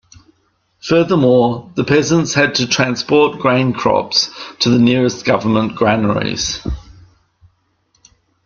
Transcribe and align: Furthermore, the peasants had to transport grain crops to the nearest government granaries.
Furthermore, 0.81 1.71
the 1.75 1.83
peasants 1.83 2.33
had 2.33 2.55
to 2.55 2.65
transport 2.65 3.37
grain 3.37 3.71
crops 3.71 4.31
to 4.57 4.67
the 4.71 4.79
nearest 4.79 5.25
government 5.25 5.75
granaries. 5.75 6.59